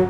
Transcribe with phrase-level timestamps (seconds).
[0.00, 0.06] Ja.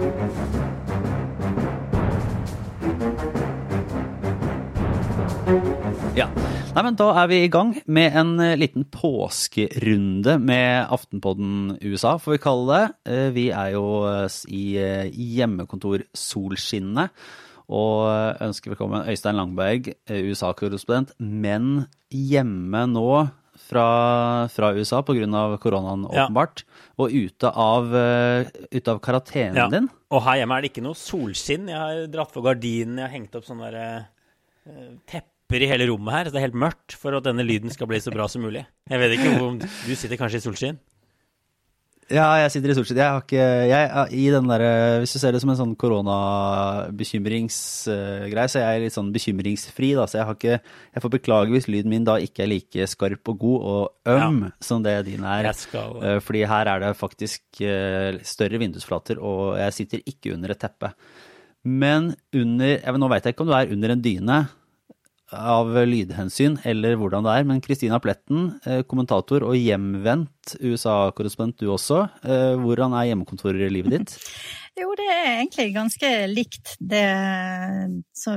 [6.76, 12.12] Nei, men Da er vi i gang med en eh, liten påskerunde med Aftenpodden USA,
[12.22, 12.86] får vi kalle det.
[13.10, 17.10] Eh, Vi er jo eh, i hjemmekontor-solskinnet
[17.66, 18.06] og
[18.46, 23.10] ønsker velkommen Øystein Langberg, USA-korrespondent, men hjemme nå
[23.70, 23.86] fra,
[24.50, 25.26] fra USA pga.
[25.62, 26.26] koronaen, Ja.
[26.26, 26.64] åpenbart,
[26.98, 28.44] og ute av, eh,
[28.74, 29.68] ute av karantenen Ja.
[29.68, 29.88] din.
[30.10, 31.68] Og her hjemme er det ikke noe solskinn.
[31.68, 34.06] Jeg har dratt for gardinene, jeg har hengt opp sånne der,
[34.66, 36.24] eh, tepper i hele rommet her.
[36.26, 38.66] Så det er helt mørkt for at denne lyden skal bli så bra som mulig.
[38.88, 40.78] Jeg vet ikke om Du sitter kanskje i solskinn?
[42.10, 42.98] Ja, jeg sitter i solskinn.
[42.98, 44.62] Jeg har ikke jeg, er I den der,
[45.02, 50.04] Hvis du ser det som en sånn koronabekymringsgreie, så er jeg litt sånn bekymringsfri, da.
[50.10, 53.24] Så jeg har ikke Jeg får beklage hvis lyden min da ikke er like skarp
[53.30, 55.52] og god og øm som det din er.
[55.54, 60.48] Skal Eh, Fordi her er det faktisk eh, større vindusflater, og jeg sitter ikke under
[60.54, 60.88] et teppe.
[61.64, 64.38] Men under Nå veit jeg ikke om du er under en dyne
[65.36, 71.68] av lydhensyn, eller hvordan det er, men Kristina Pletten, eh, kommentator og hjemvendt USA-korrespondent du
[71.70, 72.02] også.
[72.24, 74.16] Eh, Hvordan er hjemmekontoret i livet ditt?
[74.80, 77.02] Jo, det er egentlig ganske likt det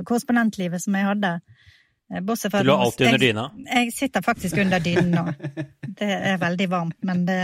[0.03, 1.29] korrespondentlivet som jeg hadde.
[2.11, 3.45] Eh, Bortsett fra Du lå alltid under jeg, dyna.
[3.69, 5.23] Jeg sitter faktisk under dynen nå.
[6.01, 7.39] Det er veldig varmt, men det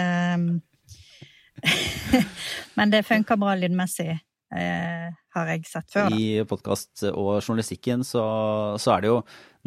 [2.80, 4.18] Men det funker bra lydmessig,
[4.56, 6.10] eh, har jeg sett før.
[6.10, 6.18] Da.
[6.18, 8.24] I podkast og journalistikken så,
[8.82, 9.20] så er det jo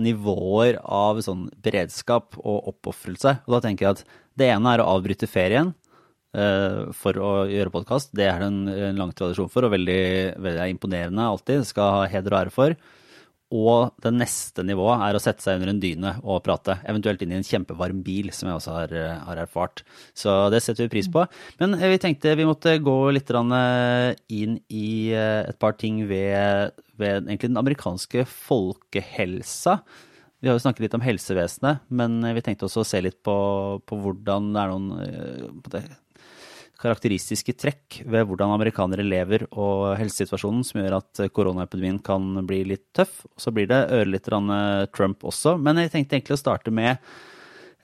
[0.03, 3.39] nivåer av sånn beredskap og oppofrelse.
[3.47, 4.05] Og da tenker jeg at
[4.41, 5.75] det ene er å avbryte ferien
[6.37, 8.15] eh, for å gjøre podkast.
[8.17, 10.03] Det er det en, en lang tradisjon for, og veldig,
[10.43, 11.67] veldig imponerende alltid.
[11.69, 12.77] Skal ha heder og ære for.
[13.53, 16.79] Og det neste nivået er å sette seg under en dyne og prate.
[16.89, 19.83] Eventuelt inn i en kjempevarm bil, som jeg også har, eh, har erfart.
[20.17, 21.27] Så det setter vi pris på.
[21.61, 26.73] Men eh, vi tenkte vi måtte gå litt eh, inn i et par ting ved,
[26.97, 29.83] ved den amerikanske folkehelsa.
[30.41, 33.37] Vi har jo snakket litt om helsevesenet, men vi tenkte også å se litt på,
[33.87, 36.02] på hvordan det er noen
[36.83, 42.89] karakteristiske trekk ved hvordan amerikanere lever og helsesituasjonen som gjør at koronaepidemien kan bli litt
[42.97, 43.23] tøff.
[43.39, 45.57] Så blir det ørlite grann eh, Trump også.
[45.63, 47.01] Men jeg tenkte egentlig å starte med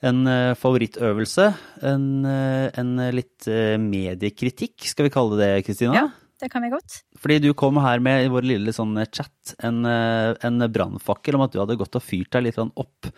[0.05, 1.49] en eh, favorittøvelse.
[1.89, 3.49] En, eh, en litt
[3.89, 5.95] mediekritikk, skal vi kalle det, Kristina?
[5.95, 6.07] Ja,
[6.43, 7.01] det kan vi godt.
[7.19, 11.55] Fordi du kom her med i vår lille sånn chat en, en brannfakkel om at
[11.55, 13.13] du hadde gått og fyrt deg litt opp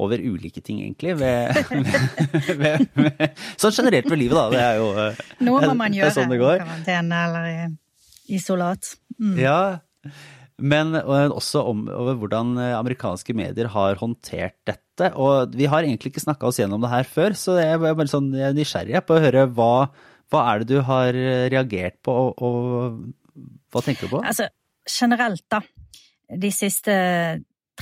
[0.00, 1.16] over ulike ting, egentlig.
[1.20, 1.52] Ved,
[2.62, 4.46] ved, ved, sånn generelt ved livet, da.
[4.52, 6.62] Det er jo eh, Noe må man er gjøre sånn det går.
[6.62, 7.56] karantene eller i
[8.38, 8.94] isolat.
[9.18, 9.34] Mm.
[9.42, 9.58] Ja,
[10.62, 15.10] men også om over hvordan eh, amerikanske medier har håndtert dette.
[15.18, 18.10] Og vi har egentlig ikke snakka oss gjennom det her før, så jeg er bare
[18.10, 19.74] sånn jeg er nysgjerrig på å høre hva,
[20.32, 23.42] hva er det du har eh, reagert på, og, og
[23.72, 24.24] hva tenker du på?
[24.24, 24.48] Altså,
[24.88, 25.62] generelt, da.
[26.42, 26.94] De siste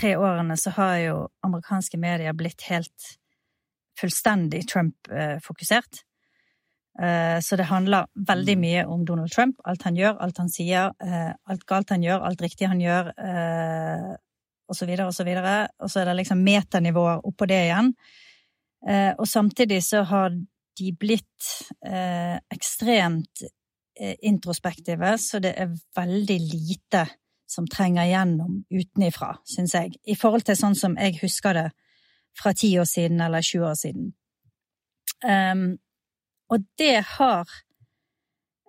[0.01, 1.17] tre årene så har jo
[1.47, 3.11] amerikanske medier blitt helt
[4.01, 6.05] fullstendig Trump-fokusert.
[7.03, 10.93] Eh, Så det handler veldig mye om Donald Trump, alt han gjør, alt han sier,
[11.01, 14.17] eh, alt galt han gjør, alt riktig han gjør, eh,
[14.69, 15.69] og så videre og så videre.
[15.81, 17.95] Og så er det liksom metanivåer oppå det igjen.
[19.19, 21.49] Og samtidig så har de blitt
[22.51, 23.43] ekstremt
[24.23, 27.07] introspektive, så det er veldig lite
[27.51, 31.69] som trenger gjennom utenifra, syns jeg, i forhold til sånn som jeg husker det
[32.39, 34.13] fra ti år siden eller 20 år siden.
[35.27, 35.65] Um,
[36.51, 37.51] og det har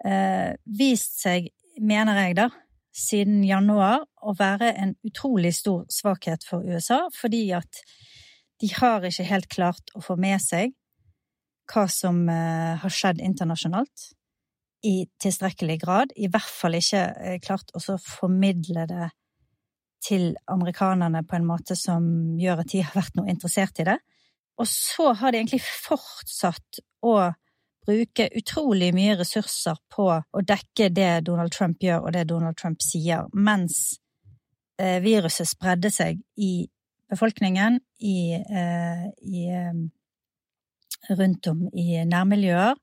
[0.06, 2.50] uh, vist seg, mener jeg da,
[2.92, 7.84] siden januar å være en utrolig stor svakhet for USA, fordi at
[8.62, 10.74] de har ikke helt klart å få med seg
[11.72, 14.10] hva som uh, har skjedd internasjonalt
[14.84, 16.14] i tilstrekkelig grad.
[16.16, 19.10] I hvert fall ikke eh, klart å formidle det
[20.02, 22.04] til amerikanerne på en måte som
[22.42, 24.00] gjør at de har vært noe interessert i det.
[24.62, 27.16] Og så har de egentlig fortsatt å
[27.86, 32.82] bruke utrolig mye ressurser på å dekke det Donald Trump gjør og det Donald Trump
[32.86, 33.98] sier, mens
[34.82, 36.68] eh, viruset spredde seg i
[37.12, 39.48] befolkningen, i, eh, i
[41.10, 42.78] rundt om i nærmiljøer.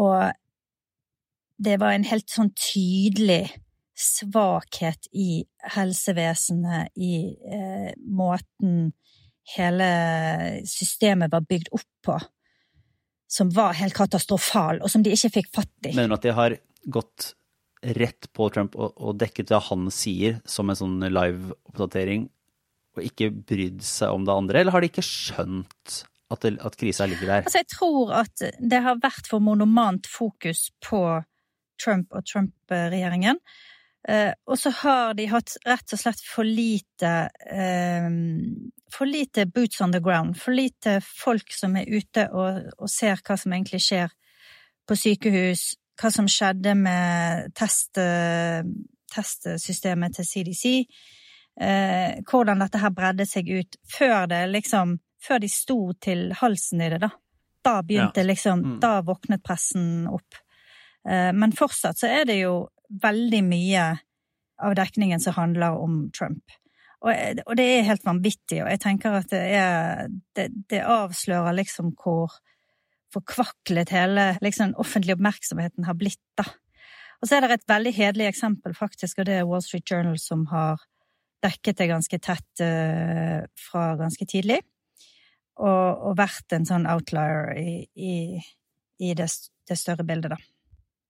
[0.00, 0.16] Og
[1.56, 3.48] det var en helt sånn tydelig
[3.96, 5.40] svakhet i
[5.72, 8.90] helsevesenet, i eh, måten
[9.56, 9.88] hele
[10.68, 12.18] systemet var bygd opp på,
[13.30, 15.94] som var helt katastrofal, og som de ikke fikk fatt i.
[15.94, 16.56] Mener du at de har
[16.92, 17.32] gått
[17.96, 22.26] rett på Trump og, og dekket det han sier som en sånn live-oppdatering,
[22.96, 25.96] og ikke brydd seg om det andre, eller har de ikke skjønt
[26.32, 27.46] at, det, at krisa ligger der?
[27.46, 31.02] Altså, jeg tror at det har vært for monomant fokus på
[31.82, 33.40] Trump og Trump-regjeringen.
[34.08, 37.08] Eh, og så har de hatt rett og slett for lite
[37.50, 38.06] eh,
[38.94, 40.36] For lite boots on the ground.
[40.38, 44.14] For lite folk som er ute og, og ser hva som egentlig skjer
[44.86, 45.74] på sykehus.
[45.98, 47.98] Hva som skjedde med test,
[49.12, 50.64] testsystemet til CDC.
[51.60, 56.82] Eh, hvordan dette her bredde seg ut før det liksom Før de sto til halsen
[56.84, 57.08] i det, da.
[57.64, 58.26] Da begynte Ja.
[58.28, 58.80] liksom Mm.
[58.80, 60.36] Da våknet pressen opp.
[61.08, 62.66] Eh, men fortsatt så er det jo
[63.02, 63.86] veldig mye
[64.62, 66.44] av dekningen som handler om Trump.
[67.04, 71.92] Og, det er helt vanvittig, og jeg tenker at det er Det, det avslører liksom
[72.00, 72.32] hvor
[73.14, 76.44] forkvaklet hele liksom, offentlig oppmerksomheten har blitt, da.
[77.20, 80.18] Og så er det et veldig hederlig eksempel, faktisk, og det er Wall Street Journal
[80.20, 80.82] som har
[81.44, 84.58] dekket det ganske tett uh, fra ganske tidlig.
[85.56, 88.14] Og, og vært en sånn outlier i, i,
[89.00, 89.30] i det,
[89.68, 90.55] det større bildet, da.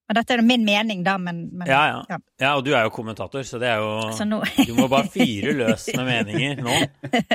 [0.06, 2.18] Og dette er jo min mening, da, men, men Ja, ja.
[2.38, 4.38] Ja, og du er jo kommentator, så det er jo nå
[4.68, 6.76] Du må bare fyre løs med meninger nå.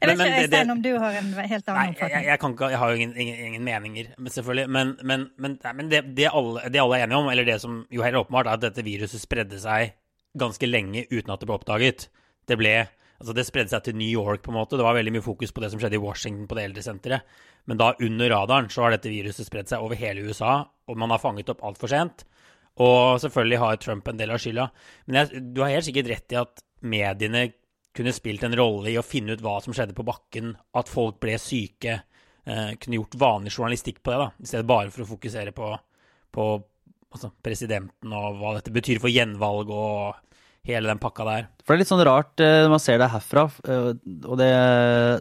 [0.00, 2.24] Jeg vet men ikke, det- det- Øystein, om du har en helt annen jeg, oppfatning?
[2.28, 4.70] jeg, kan ikke, jeg har jo ingen, ingen, ingen meninger, men selvfølgelig.
[4.70, 7.80] Men, men, men, men det, det, alle, det alle er enige om, eller det som
[7.90, 9.92] jo helt åpenbart, er at dette viruset spredde seg
[10.38, 12.06] ganske lenge uten at det ble oppdaget.
[12.48, 12.76] Det ble
[13.20, 14.78] Altså, det spredde seg til New York, på en måte.
[14.80, 17.38] Det var veldig mye fokus på det som skjedde i Washington, på det eldresenteret.
[17.68, 21.12] Men da, under radaren, så har dette viruset spredt seg over hele USA, og man
[21.12, 22.24] har fanget opp altfor sent.
[22.80, 24.70] Og selvfølgelig har Trump en del av skylda.
[25.06, 27.50] Men jeg, du har helt sikkert rett i at mediene
[27.96, 31.18] kunne spilt en rolle i å finne ut hva som skjedde på bakken, at folk
[31.20, 32.00] ble syke,
[32.46, 35.70] eh, kunne gjort vanlig journalistikk på det, da, i stedet bare for å fokusere på,
[36.32, 36.46] på
[37.10, 40.29] altså, presidenten og hva dette betyr for gjenvalg og
[40.68, 41.46] hele den pakka der.
[41.64, 43.92] For det er litt sånn rart eh, når man ser det herfra, eh,
[44.26, 44.50] og det,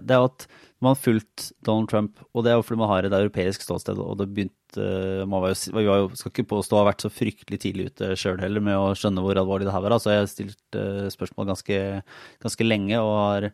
[0.06, 0.47] det er at
[0.80, 4.00] man har fulgt Donald Trump, og det er jo fordi man har et europeisk ståsted,
[4.00, 4.56] og det begynte
[5.27, 8.12] man var jo, var jo, skal ikke påstå å ha vært så fryktelig tidlig ute
[8.19, 9.95] sjøl heller med å skjønne hvor alvorlig det her var.
[9.97, 11.80] Altså, jeg har stilt eh, spørsmål ganske,
[12.45, 13.50] ganske lenge og har,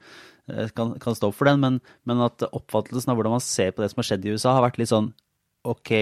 [0.52, 3.74] eh, kan, kan stå opp for den, men, men at oppfattelsen av hvordan man ser
[3.74, 5.14] på det som har skjedd i USA, har vært litt sånn
[5.66, 5.96] OK,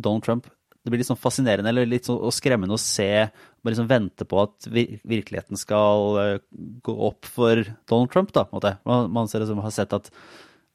[0.00, 0.48] Donald Trump
[0.88, 3.28] det blir litt sånn fascinerende eller litt sånn skremmende å se,
[3.60, 6.36] bare liksom vente på at vir virkeligheten skal eh,
[6.84, 8.46] gå opp for Donald Trump, da.
[8.88, 10.08] Man, man ser liksom, har sett at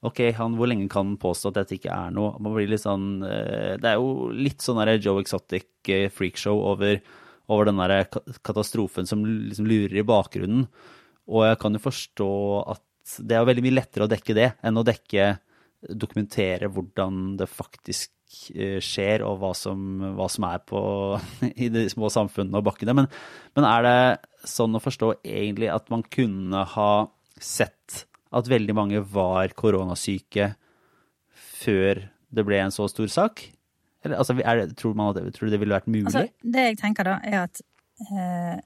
[0.06, 2.36] ok, han, hvor lenge kan han påstå at dette ikke er noe?
[2.44, 6.62] Man blir litt sånn, eh, det er jo litt sånn der Joe Exotic eh, freakshow
[6.74, 7.00] over,
[7.50, 8.06] over den der
[8.46, 10.68] katastrofen som liksom lurer i bakgrunnen.
[11.34, 12.34] Og jeg kan jo forstå
[12.76, 15.34] at det er veldig mye lettere å dekke det enn å dekke
[15.90, 19.80] dokumentere hvordan det faktisk skjer, og hva som,
[20.18, 20.82] hva som er på,
[21.64, 22.96] i de små samfunnene og bakkene.
[22.98, 23.10] Men,
[23.58, 26.92] men er det sånn å forstå egentlig at man kunne ha
[27.40, 30.54] sett at veldig mange var koronasyke
[31.64, 33.46] før det ble en så stor sak?
[34.04, 36.10] Eller, altså, det, tror, man det, tror du det ville vært mulig?
[36.10, 37.62] Altså, det jeg tenker da, er at
[38.04, 38.58] eh,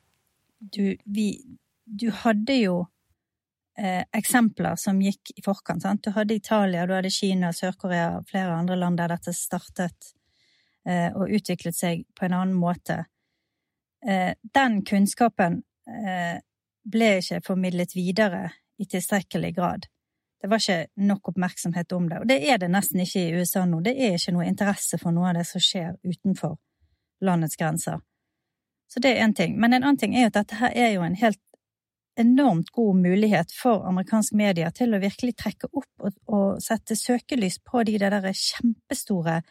[0.60, 1.28] du, vi,
[1.86, 2.78] du hadde jo
[3.78, 5.82] eh, eksempler som gikk i forkant.
[5.82, 6.04] Sant?
[6.04, 10.14] Du hadde Italia, du hadde Kina, Sør-Korea, flere andre land der dette startet
[10.88, 13.04] eh, og utviklet seg på en annen måte.
[14.06, 16.40] Eh, den kunnskapen eh,
[16.88, 19.88] ble ikke formidlet videre i tilstrekkelig grad.
[20.42, 23.66] Det var ikke nok oppmerksomhet om det, og det er det nesten ikke i USA
[23.66, 23.82] nå.
[23.82, 26.60] Det er ikke noe interesse for noe av det som skjer utenfor
[27.26, 27.98] landets grenser.
[28.88, 29.58] Så det er én ting.
[29.60, 31.42] Men en annen ting er jo at dette her er jo en helt
[32.20, 37.60] enormt god mulighet for amerikansk media til å virkelig trekke opp og, og sette søkelys
[37.66, 39.42] på de der kjempestore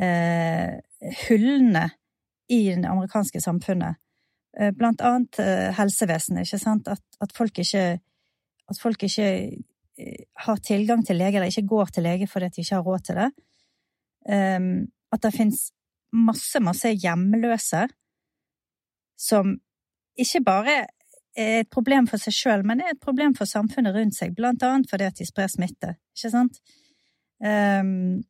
[0.00, 0.78] eh,
[1.26, 1.90] hullene
[2.52, 4.00] i det amerikanske samfunnet.
[4.58, 6.88] Eh, blant annet eh, helsevesenet, ikke sant?
[6.92, 8.00] At, at, folk ikke
[8.68, 9.28] At folk ikke
[9.98, 13.06] eh, har tilgang til lege, eller ikke går til lege fordi de ikke har råd
[13.08, 13.30] til det.
[14.22, 15.72] Um, at det fins
[16.14, 17.88] masse, masse hjemløse
[19.18, 19.56] som
[20.18, 20.76] ikke bare
[21.36, 24.90] et problem for seg sjøl, men er et problem for samfunnet rundt seg, blant annet
[24.90, 26.58] fordi at de sprer smitte, ikke sant?
[27.42, 28.22] Um,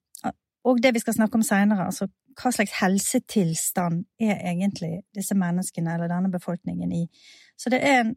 [0.64, 2.06] og det vi skal snakke om seinere, altså
[2.38, 7.02] hva slags helsetilstand er egentlig disse menneskene eller denne befolkningen i?
[7.58, 8.14] Så det er en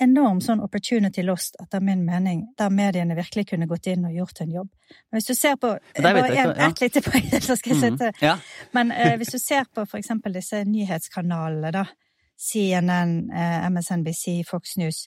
[0.00, 4.40] enorm sånn opportunity lost, etter min mening, der mediene virkelig kunne gått inn og gjort
[4.44, 4.68] en jobb.
[5.10, 6.68] Men hvis du ser på Bare jeg en, ja.
[6.68, 7.98] ett lite poeng, så skal jeg Mhm.
[7.98, 8.36] sitte Ja.
[8.72, 11.84] men eh, hvis du ser på for eksempel disse nyhetskanalene, da,
[12.38, 15.06] CNN, eh, MSNBC, Fox News,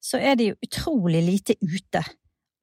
[0.00, 2.02] så er de utrolig lite ute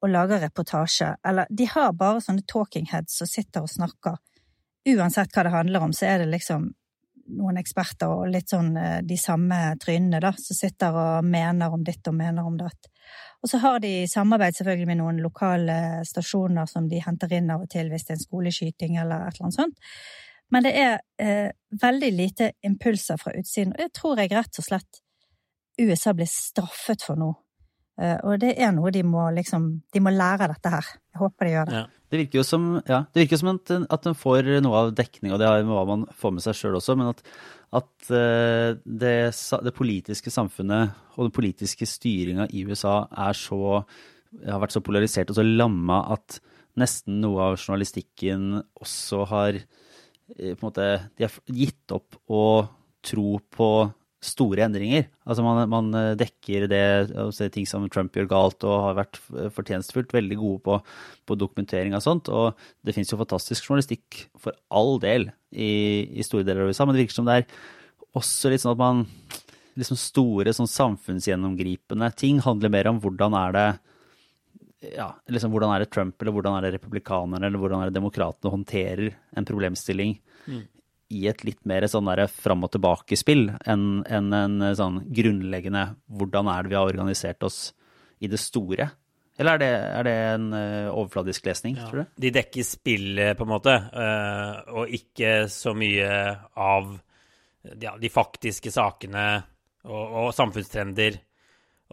[0.00, 1.14] og lager reportasje.
[1.26, 4.16] Eller de har bare sånne talking heads som sitter og snakker.
[4.88, 6.70] Uansett hva det handler om, så er det liksom
[7.30, 11.84] noen eksperter og litt sånn eh, de samme trynene, da, som sitter og mener om
[11.86, 12.88] ditt og mener om datt.
[13.40, 15.76] Og så har de samarbeid selvfølgelig med noen lokale
[16.06, 19.38] stasjoner som de henter inn av og til hvis det er en skoleskyting eller et
[19.38, 19.94] eller annet sånt.
[20.50, 24.66] Men det er eh, veldig lite impulser fra utsiden, og det tror jeg rett og
[24.66, 25.00] slett
[25.80, 27.30] USA blir straffet for nå.
[28.00, 30.92] Eh, og det er noe de må liksom De må lære dette her.
[31.12, 31.80] Jeg håper de gjør det.
[31.80, 31.86] Ja.
[32.10, 35.38] Det virker jo som, ja, virker som at, at en får noe av dekning, og
[35.38, 37.20] det med hva man får med seg sjøl også, men at,
[37.78, 39.12] at eh, det,
[39.68, 43.84] det politiske samfunnet og den politiske styringa i USA er så,
[44.42, 46.40] har vært så polarisert og så lamma at
[46.80, 49.60] nesten noe av journalistikken også har
[50.36, 52.44] på en måte, De har gitt opp å
[53.06, 53.70] tro på
[54.20, 55.06] store endringer.
[55.24, 56.82] Altså man, man eh, dekker det,
[57.16, 59.20] altså ting som Trump gjør galt og har vært
[59.56, 60.76] fortjenstfullt veldig gode på,
[61.24, 62.28] på dokumentering av sånt.
[62.28, 62.52] Og
[62.84, 65.70] det finnes jo fantastisk journalistikk for all del i,
[66.12, 67.48] i store deler av USA, men det virker som det er
[68.18, 69.06] også litt sånn at man
[69.78, 73.68] liksom store sånn samfunnsgjennomgripende ting handler mer om hvordan er det
[74.80, 77.98] ja, liksom hvordan er det Trump eller hvordan er det republikanerne eller hvordan er det
[77.98, 80.14] demokratene håndterer en problemstilling
[81.10, 86.50] i et litt mer sånn der fram og tilbake-spill enn en, en sånn grunnleggende hvordan
[86.52, 87.60] er det vi har organisert oss
[88.20, 88.90] i det store?
[89.40, 92.10] Eller er det, er det en eh, overfladisk lesning, tror du?
[92.26, 96.10] De dekker spillet, på en måte, eh, og ikke så mye
[96.60, 96.90] av
[97.80, 99.24] ja, de faktiske sakene
[99.88, 101.16] og, og samfunnstrender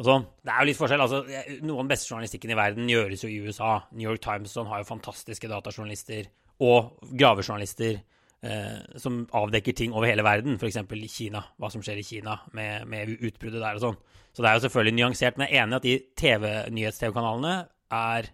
[0.06, 0.28] sånn.
[0.46, 1.02] Det er jo litt forskjell.
[1.02, 1.24] altså,
[1.66, 3.72] Noe av den beste journalistikken i verden gjøres jo i USA.
[3.96, 6.30] New York Times sånn har jo fantastiske datajournalister
[6.68, 10.78] og gravejournalister eh, som avdekker ting over hele verden, f.eks.
[10.78, 14.00] i Kina, hva som skjer i Kina med, med utbruddet der og sånn.
[14.34, 17.56] Så det er jo selvfølgelig nyansert, men jeg er enig i at de TV-nyhets-TV-kanalene
[17.98, 18.30] er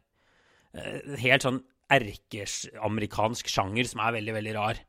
[0.75, 1.61] eh, helt sånn
[1.93, 4.83] erkeamerikansk sjanger som er veldig, veldig rar.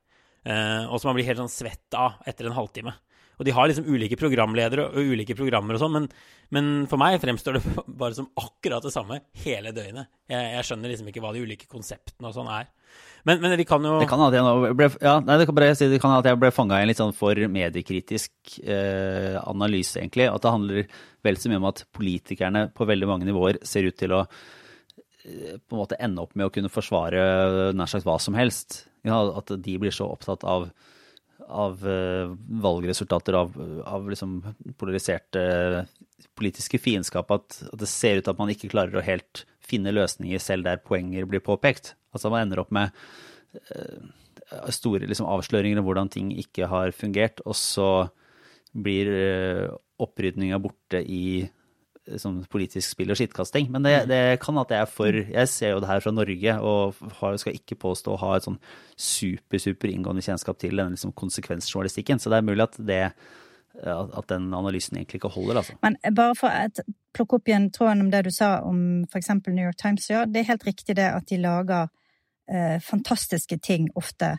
[0.44, 2.94] Eh, og som man blir helt sånn svett av etter en halvtime.
[3.38, 6.08] Og de har liksom ulike programledere og ulike programmer og sånn, men,
[6.54, 7.64] men for meg fremstår det
[8.02, 10.10] bare som akkurat det samme hele døgnet.
[10.30, 12.70] Jeg, jeg skjønner liksom ikke hva de ulike konseptene og sånn er.
[13.24, 15.88] Men, men vi kan jo Det kan at jeg ble, ja, det kan bare si,
[15.88, 20.28] at jeg ble fanga i en litt sånn for mediekritisk eh, analyse, egentlig.
[20.28, 23.96] At det handler vel så mye om at politikerne på veldig mange nivåer ser ut
[23.96, 28.18] til å eh, på en måte ende opp med å kunne forsvare nær sagt hva
[28.20, 28.82] som helst.
[29.08, 30.68] Ja, at de blir så opptatt av,
[31.48, 32.32] av eh,
[32.64, 34.38] valgresultater, av, av liksom
[34.80, 35.44] polariserte
[36.38, 40.42] politiske fiendskap, at, at det ser ut at man ikke klarer å helt finne løsninger
[40.42, 41.94] selv der poenger blir påpekt.
[42.14, 42.94] Altså man ender opp med
[43.54, 47.90] eh, store liksom, avsløringer om hvordan ting ikke har fungert, og så
[48.74, 51.50] blir uh, opprydninga borte i eh,
[52.20, 53.70] sånn politisk spill og skittkasting.
[53.72, 56.56] Men det, det kan at jeg er for Jeg ser jo det her fra Norge,
[56.60, 58.60] og har, skal ikke påstå å ha et sånn
[58.96, 62.20] super, super inngående kjennskap til denne liksom, konsekvensjournalistikken.
[62.20, 63.02] Så det er mulig at det
[63.82, 65.74] at den analysen egentlig ikke holder, altså.
[65.82, 66.84] Men bare for å
[67.16, 68.78] plukke opp igjen tråden om det du sa om
[69.18, 71.88] eksempel New York Times, ja, det er helt riktig det at de lager
[72.50, 74.36] eh, fantastiske ting ofte.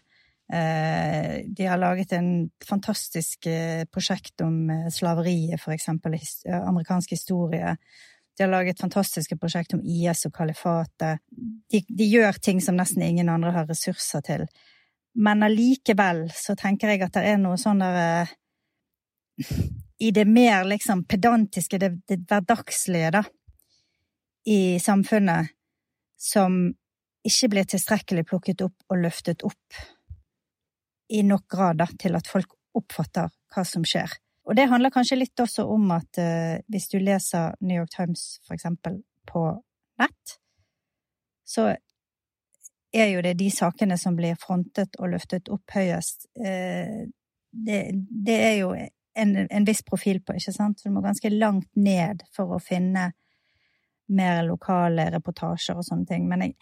[0.53, 7.75] Eh, de har laget en fantastisk eh, prosjekt om eh, slaveriet, for eksempel, amerikansk historie.
[8.37, 11.23] De har laget fantastiske prosjekt om IS og kalifatet.
[11.71, 14.45] De, de gjør ting som nesten ingen andre har ressurser til.
[15.15, 18.27] Men allikevel så tenker jeg at det er noe sånn der
[19.97, 23.23] i det mer liksom pedantiske, det, det hverdagslige, da,
[24.45, 25.55] i samfunnet,
[26.19, 26.67] som
[27.25, 29.79] ikke blir tilstrekkelig plukket opp og løftet opp
[31.09, 34.11] i nok grad da, til at folk oppfatter hva som skjer.
[34.45, 38.39] Og det handler kanskje litt også om at uh, hvis du leser New York Times,
[38.45, 39.47] for eksempel, på
[40.01, 40.35] nett,
[41.45, 41.71] så
[42.95, 46.29] er jo det de sakene som blir frontet og løftet opp høyest.
[46.37, 47.07] Uh,
[47.55, 47.79] det,
[48.27, 50.79] det er jo en, en viss profil på, ikke sant?
[50.79, 53.11] Så du må ganske langt ned for å finne
[54.13, 56.27] mer lokale reportasjer og sånne ting.
[56.29, 56.57] Men jeg,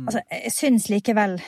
[0.00, 1.38] altså, jeg syns likevel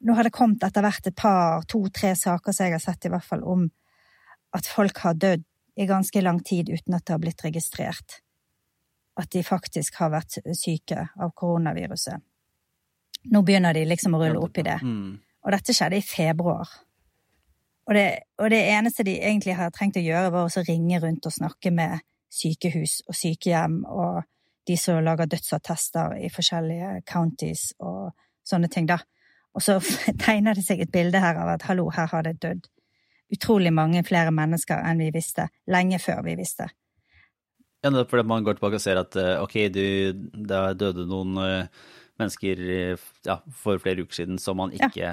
[0.00, 3.12] Nå har det kommet etter hvert et par, to-tre saker som jeg har sett, i
[3.12, 3.66] hvert fall, om
[4.54, 5.44] at folk har dødd
[5.78, 8.20] i ganske lang tid uten at det har blitt registrert.
[9.18, 12.22] At de faktisk har vært syke av koronaviruset.
[13.34, 14.78] Nå begynner de liksom å rulle opp i det.
[14.82, 15.18] Mm.
[15.18, 16.70] Og dette skjedde i februar.
[17.88, 18.06] Og det,
[18.38, 21.72] og det eneste de egentlig har trengt å gjøre, var å ringe rundt og snakke
[21.74, 24.22] med sykehus og sykehjem og
[24.68, 28.10] de som lager dødsattester i forskjellige counties og
[28.44, 28.98] sånne ting, da.
[29.56, 29.78] Og så
[30.24, 32.68] tegner det seg et bilde her av at hallo, her har det dødd
[33.34, 36.68] utrolig mange flere mennesker enn vi visste, lenge før vi visste.
[37.84, 39.84] Ja, det er fordi man går tilbake og ser at eh, ok, du,
[40.48, 41.88] det døde noen eh,
[42.18, 45.12] mennesker eh, ja, for flere uker siden som man ikke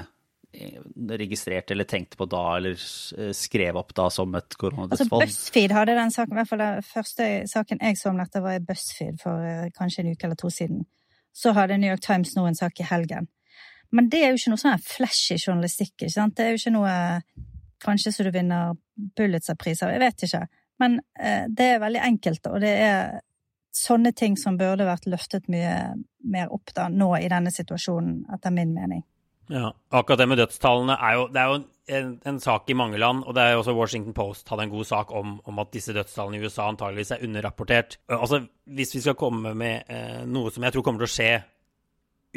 [1.20, 2.80] registrerte eller tenkte på da, eller
[3.36, 5.06] skrev opp da som et Altså.
[5.12, 8.58] BuzzFeed hadde den saken, i hvert fall den første saken jeg så om dette, var
[8.58, 10.86] i BuzzFeed for kanskje en uke eller to siden.
[11.36, 13.28] Så hadde New York Times nå en sak i helgen.
[13.94, 16.36] Men det er jo ikke noe sånn flashy journalistikk, ikke sant?
[16.36, 16.94] Det er jo ikke noe
[17.84, 18.76] kanskje så du vinner
[19.16, 20.42] Pulitzer-priser, jeg vet ikke.
[20.82, 23.18] Men eh, det er veldig enkelt, og det er
[23.76, 25.94] sånne ting som burde vært løftet mye
[26.26, 29.04] mer opp da, nå i denne situasjonen, etter min mening.
[29.52, 31.58] Ja, akkurat det med dødstallene er jo, det er jo
[31.96, 34.72] en, en, sak i mange land, og det er jo også Washington Post hadde en
[34.72, 37.98] god sak om, om at disse dødstallene i USA antageligvis er underrapportert.
[38.10, 41.30] Altså, Hvis vi skal komme med eh, noe som jeg tror kommer til å skje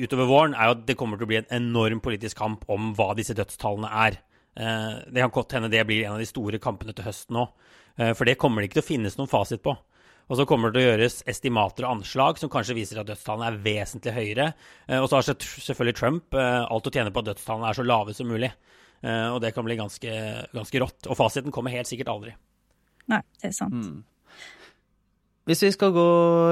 [0.05, 2.93] utover våren, er jo at det kommer til å bli en enorm politisk kamp om
[2.97, 4.19] hva disse dødstallene er.
[4.59, 7.53] Eh, det kan godt hende det blir en av de store kampene til høsten òg.
[7.97, 9.75] Eh, for det kommer det ikke til å finnes noen fasit på.
[10.29, 13.49] Og så kommer det til å gjøres estimater og anslag som kanskje viser at dødstallene
[13.49, 14.51] er vesentlig høyere.
[14.87, 18.13] Eh, og så har selvfølgelig Trump alt å tjene på at dødstallene er så lave
[18.17, 18.51] som mulig.
[18.99, 20.11] Og det kan bli ganske,
[20.51, 21.07] ganske rått.
[21.07, 22.33] Og fasiten kommer helt sikkert aldri.
[23.07, 23.71] Nei, det er sant.
[23.71, 24.01] Mm.
[25.49, 26.09] Hvis vi skal gå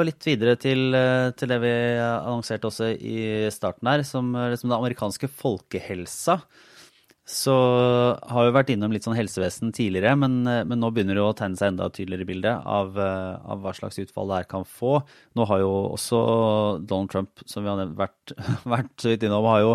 [0.08, 0.90] litt videre til,
[1.38, 3.20] til, det vi annonserte også i
[3.54, 6.40] starten her, som liksom den amerikanske folkehelsa
[7.28, 7.54] så
[8.32, 11.60] har vi vært innom litt sånn helsevesen tidligere, men, men, nå begynner det å tegne
[11.60, 15.02] seg enda tydeligere bilde av, av, hva slags utfall det her kan få.
[15.36, 16.22] Nå har jo også
[16.88, 18.32] Donald Trump, som vi har vært,
[18.78, 19.74] vært så vidt innom, har jo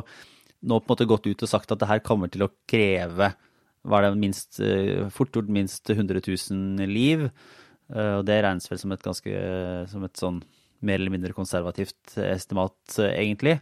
[0.65, 3.35] nå på en måte gått ut og sagt at det her kommer til å kreve
[3.83, 4.61] var det minst,
[5.13, 7.27] fort gjort minst 100 000 liv.
[7.93, 9.41] Og det regnes vel som et ganske
[9.93, 10.39] som et sånn
[10.83, 13.59] mer eller mindre konservativt estimat, egentlig.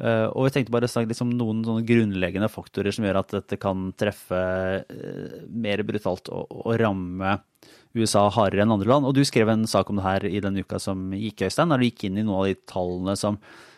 [0.00, 3.34] Uh, og vi tenkte bare å snakke om noen sånne grunnleggende faktorer som gjør at
[3.36, 4.38] dette kan treffe
[5.52, 7.36] mer brutalt og, og, ramme
[7.92, 9.06] USA hardere enn andre land.
[9.06, 11.82] Og du skrev en sak om det her i den uka som gikk, Øystein, der
[11.82, 13.36] du gikk inn i noen av de tallene som,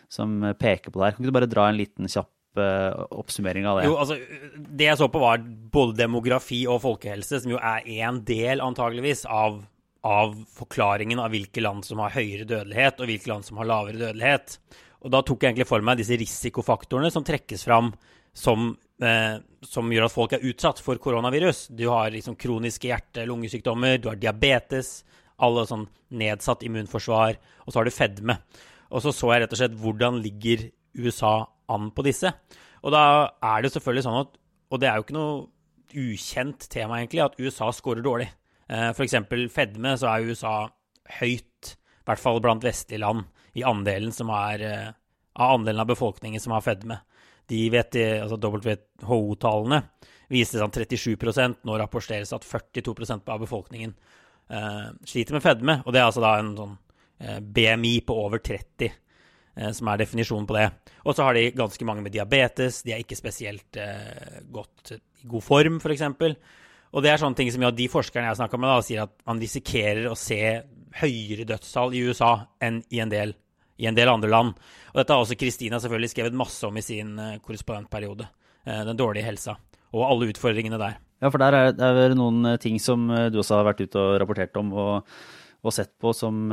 [0.09, 1.17] som peker på det her.
[1.17, 3.89] Kan ikke du bare dra en liten kjapp oppsummering av det?
[3.89, 4.15] Jo, altså,
[4.55, 9.25] Det jeg så på, var både demografi og folkehelse, som jo er én del, antageligvis,
[9.27, 9.59] av,
[10.05, 14.01] av forklaringen av hvilke land som har høyere dødelighet, og hvilke land som har lavere
[14.01, 14.59] dødelighet.
[15.05, 17.91] Og da tok jeg egentlig for meg disse risikofaktorene som trekkes fram
[18.35, 21.69] som, eh, som gjør at folk er utsatt for koronavirus.
[21.75, 25.03] Du har liksom kroniske hjerte-lungesykdommer, du har diabetes,
[25.39, 28.37] alle sånn nedsatt immunforsvar, og så har du fedme.
[28.91, 32.31] Og så så jeg rett og slett hvordan ligger USA an på disse.
[32.83, 34.41] Og da er det selvfølgelig sånn at
[34.73, 35.47] Og det er jo ikke noe
[35.93, 38.31] ukjent tema, egentlig, at USA scorer dårlig.
[38.69, 39.17] Eh, F.eks.
[39.53, 40.55] fedme, så er USA
[41.19, 43.25] høyt, i hvert fall blant vestlige land
[43.55, 44.89] i andelen som er eh,
[45.35, 46.99] av andelen av befolkningen som har fedme.
[47.49, 49.83] De vet, altså WHO-tallene
[50.33, 53.93] viser sånn 37% Nå rapporteres at 42% av befolkningen
[54.49, 55.79] eh, sliter med fedme.
[55.85, 56.75] Og det er altså da en sånn
[57.19, 60.67] eh, BMI på over 30 eh, som er definisjonen på det.
[61.05, 62.81] Og så har de ganske mange med diabetes.
[62.85, 66.05] De er ikke spesielt eh, godt i god form, f.eks.
[66.95, 69.15] Og det er sånne ting som ja, de forskerne jeg snakka med, da, sier at
[69.27, 70.39] man risikerer å se
[71.01, 73.35] høyere dødstall i USA enn i en del
[73.75, 74.59] i en del andre land.
[74.93, 78.27] Og dette har også Kristina selvfølgelig skrevet masse om i sin uh, korrespondentperiode.
[78.63, 79.57] Uh, den dårlige helsa
[79.95, 80.95] og alle utfordringene der.
[81.23, 84.17] Ja, for der er det noen eh, ting som du også har vært ute og
[84.19, 85.13] rapportert om og,
[85.63, 86.49] og sett på som,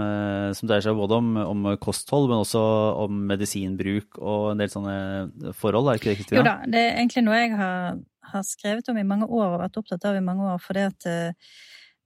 [0.54, 2.62] som dreier seg både om, om, kosthold, men også
[3.02, 4.94] om medisinbruk og en del sånne
[5.58, 6.38] forhold, er ikke det, Kristina?
[6.38, 7.98] Jo da, det er egentlig noe jeg har,
[8.32, 10.58] har, skrevet om i mange år og vært opptatt av i mange år.
[10.62, 11.10] for det at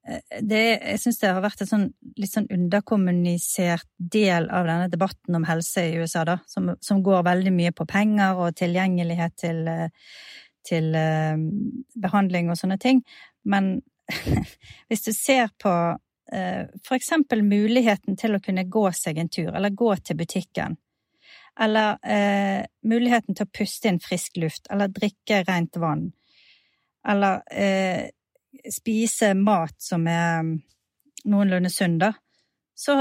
[0.09, 1.87] Eh, det, jeg syns det har vært en sånn,
[2.21, 7.27] litt sånn underkommunisert del av denne debatten om helse i USA, da, som, som går
[7.27, 10.09] veldig mye på penger og tilgjengelighet til, eh,
[10.67, 11.39] til uh,
[12.03, 13.05] behandling og sånne ting.
[13.47, 13.77] Men
[14.91, 19.53] hvis du ser på uh, for eksempel muligheten til å kunne gå seg en tur,
[19.53, 20.75] eller gå til butikken,
[21.61, 26.11] eller eh, muligheten til å puste inn frisk luft, eller drikke rent vann,
[27.07, 27.43] eller
[28.73, 30.55] spise mat som er mm,
[31.31, 32.13] noenlunde sunn, da,
[32.77, 32.99] så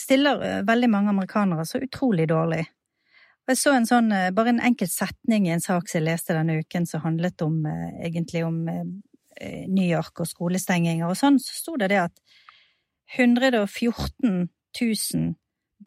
[0.00, 2.64] stiller eh, veldig mange amerikanere så utrolig dårlig.
[3.48, 6.36] Jeg så en sånn, eh, bare en enkelt setning i en sak som jeg leste
[6.36, 8.64] denne uken som handlet om, eh, egentlig om
[9.66, 12.20] New York og skolestenginger og sånn, så sto det det at
[13.16, 14.46] 114
[14.78, 15.34] 000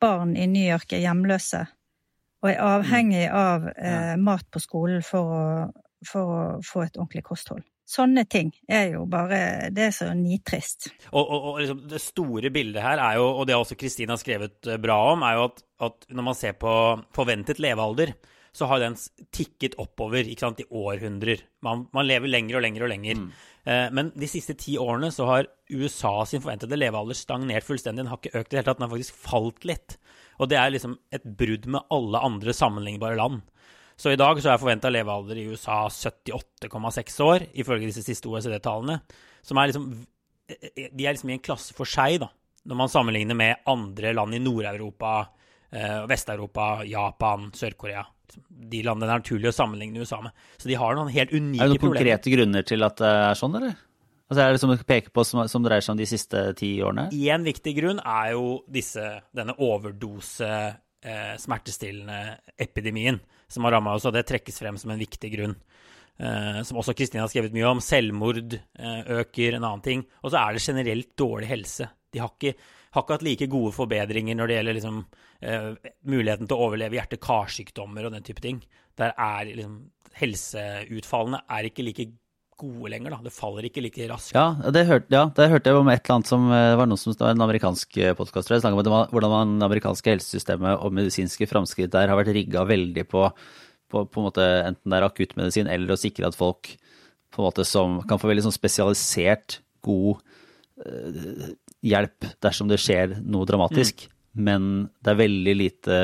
[0.02, 1.62] barn i New York er hjemløse
[2.48, 3.38] og er avhengig mm.
[3.38, 5.48] av eh, mat på skolen for å,
[6.08, 7.66] for å få et ordentlig kosthold.
[7.88, 10.90] Sånne ting er jo bare Det er så nitrist.
[11.14, 14.18] Og, og, og liksom det store bildet her er jo, og det har også Kristina
[14.20, 16.74] skrevet eh, bra om, er jo at, at, når man ser på
[17.16, 18.12] forventet levealder,
[18.58, 18.98] så har den
[19.36, 21.44] tikket oppover ikke sant, i århundrer.
[21.64, 23.22] Man, man lever lenger og lenger og lenger.
[23.22, 23.32] Mm.
[23.68, 28.04] Eh, men de siste ti årene så har USA sin forventede levealder stagnert fullstendig.
[28.04, 30.00] Den har ikke økt i det hele tatt, den har faktisk falt litt.
[30.38, 33.42] Og det er liksom et brudd med alle andre sammenlignbare land.
[33.98, 39.00] Så i dag så er forventa levealder i USA 78,6 år, ifølge disse siste OECD-tallene.
[39.46, 39.88] Som er liksom
[40.48, 42.30] De er liksom i en klasse for seg, da,
[42.70, 45.16] når man sammenligner med andre land i Nord-Europa,
[45.72, 48.06] eh, Vest-Europa, Japan, Sør-Korea
[48.48, 50.46] de landene det er naturlig å sammenligne USA med.
[50.60, 51.64] Så de har noen helt unike problemer.
[51.64, 52.00] Er det noen problemer.
[52.02, 53.76] konkrete grunner til at det er sånn, eller?
[54.28, 56.74] Altså Er det som du peker på som, som dreier seg om de siste ti
[56.84, 57.08] årene?
[57.16, 60.50] Én viktig grunn er jo disse, denne overdose
[61.00, 61.34] eh,
[63.48, 65.56] som har ramma oss, og det trekkes frem som en viktig grunn.
[66.18, 67.84] Eh, som også Kristin har skrevet mye om.
[67.84, 70.04] Selvmord eh, øker, en annen ting.
[70.24, 71.88] Og så er det generelt dårlig helse.
[72.12, 72.56] De har ikke,
[72.96, 75.02] har ikke hatt like gode forbedringer når det gjelder liksom,
[75.40, 75.74] eh,
[76.10, 78.64] muligheten til å overleve hjerte-karsykdommer og den type ting.
[78.98, 79.86] Der er liksom
[80.18, 82.27] Helseutfallene er ikke like gode
[82.66, 83.20] lenger, da.
[83.26, 84.34] Det faller ikke like raskt.
[84.36, 87.02] Ja, det hørte, ja, det hørte jeg om et eller annet som eh, var noen
[87.02, 91.94] som var en amerikansk podkast som snakket om hvordan det amerikanske helsesystemet og medisinske framskritt
[91.94, 93.28] der har vært rigga veldig på,
[93.92, 96.74] på, på en måte enten det er akuttmedisin eller å sikre at folk
[97.34, 100.24] på en måte som kan få veldig sånn spesialisert, god
[100.86, 101.54] eh,
[101.86, 104.08] hjelp dersom det skjer noe dramatisk.
[104.38, 105.96] Men det er veldig lite,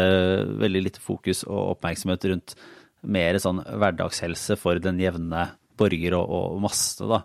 [0.61, 2.55] veldig lite fokus og oppmerksomhet rundt
[3.03, 7.23] mer sånn hverdagshelse for den jevne borger og, og masse, da.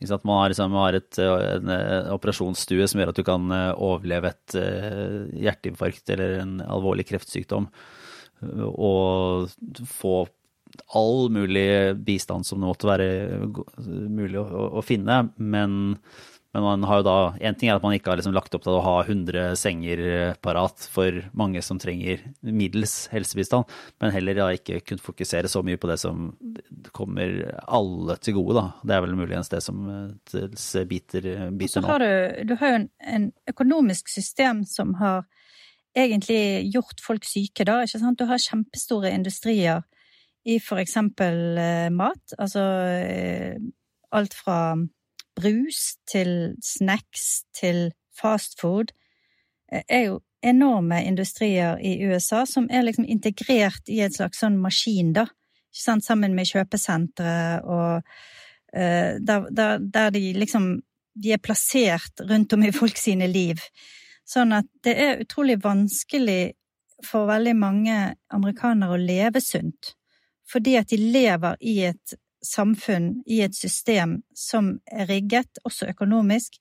[0.00, 1.70] Man har, liksom, har et, en,
[2.14, 7.66] operasjonsstue som gjør at du kan eh, overleve et uh, hjerteinfarkt eller en alvorlig kreftsykdom.
[8.72, 9.50] Og
[9.90, 10.14] få
[10.96, 13.10] all mulig bistand som det måtte være
[14.08, 15.26] mulig å, å, å finne.
[15.36, 15.98] Men
[16.54, 18.64] men man har jo da, en ting er at man ikke har liksom lagt opp
[18.64, 20.00] til å ha 100 senger
[20.42, 23.70] parat for mange som trenger middels helsebistand,
[24.02, 26.32] men heller da ikke kunnet fokusere så mye på det som
[26.96, 27.36] kommer
[27.70, 28.58] alle til gode.
[28.58, 28.66] da.
[28.82, 29.86] Det er vel muligens det som
[30.90, 31.92] biter, biter nå.
[31.92, 35.22] Har du, du har jo en, en, økonomisk system som har
[35.94, 37.84] egentlig gjort folk syke, da.
[37.86, 38.18] ikke sant?
[38.18, 39.86] Du har kjempestore industrier
[40.50, 42.34] i for eksempel eh, mat.
[42.38, 42.64] Altså
[42.98, 43.54] eh,
[44.16, 44.74] alt fra
[45.40, 47.88] brus til snacks til
[48.20, 48.92] fastfood
[49.72, 54.58] eh, er jo enorme industrier i USA som er liksom integrert i et slags sånn
[54.60, 55.26] maskin, da.
[55.70, 56.06] Ikke sant?
[56.06, 57.32] Sammen med kjøpesentre
[57.68, 60.80] og uh, der, der, der, de liksom
[61.20, 63.60] De er plassert rundt om i folk sine liv.
[64.24, 66.54] Sånn at det er utrolig vanskelig
[67.04, 67.96] for veldig mange
[68.32, 69.94] amerikanere å leve sunt.
[70.48, 76.56] Fordi at de lever i et samfunn i et system som er rigget, også økonomisk,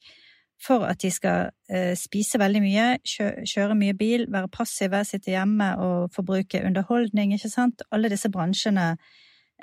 [0.60, 5.72] for at de skal eh, spise veldig mye, kjøre mye bil, være passive, sitte hjemme
[5.80, 7.84] og forbruke underholdning, ikke sant?
[7.96, 8.89] Alle disse bransjene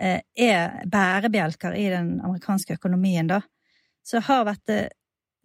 [0.01, 3.43] eh, er bærebjelker i den amerikanske økonomien, da.
[4.07, 4.73] Så har vært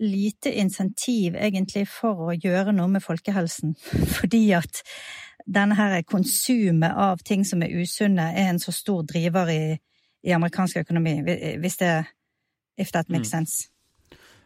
[0.02, 3.76] lite insentiv, egentlig, for å gjøre noe med folkehelsen,
[4.18, 4.84] fordi at
[5.46, 9.64] denne her konsumet av ting som er usunne, er en så stor driver i
[10.24, 11.20] i amerikansk økonomi,
[11.62, 11.94] hvis det
[12.80, 13.38] If that makes mm.
[13.38, 13.68] sense.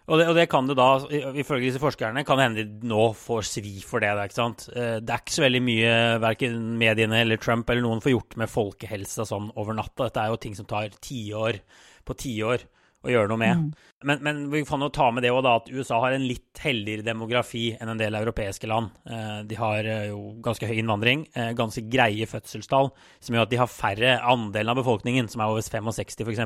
[0.05, 0.89] Og det, og det, kan det da,
[1.33, 4.11] ifølge disse forskerne, kan hende de nå får svi for det.
[4.27, 4.67] ikke sant?
[4.69, 8.37] Eh, det er ikke så veldig mye verken mediene eller Trump eller noen får gjort
[8.41, 10.05] med folkehelsa sånn over natta.
[10.05, 11.57] Dette er jo ting som tar tiår
[12.05, 12.67] på tiår
[13.05, 13.61] å gjøre noe med.
[13.61, 13.91] Mm.
[14.05, 16.59] Men, men, vi kan jo ta med det også da at USA har en litt
[16.61, 18.91] heldigere demografi enn en del europeiske land.
[19.09, 22.91] Eh, de har eh, jo ganske høy innvandring, eh, ganske greie fødselstall,
[23.23, 24.11] som gjør at de har færre.
[24.33, 26.43] Andelen av befolkningen, som er over 65 f.eks.,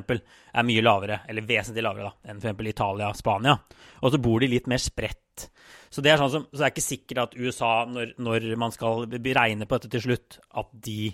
[0.53, 2.63] er mye lavere, eller vesentlig lavere, da, enn f.eks.
[2.71, 3.57] Italia Spania.
[3.99, 5.49] Og så bor de litt mer spredt.
[5.89, 8.71] Så det er sånn som, så det er ikke sikkert at USA, når, når man
[8.75, 11.11] skal regne på dette til slutt, at de,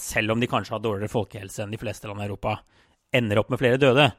[0.00, 2.58] selv om de kanskje har dårligere folkehelse enn de fleste land i Europa,
[3.14, 4.10] ender opp med flere døde.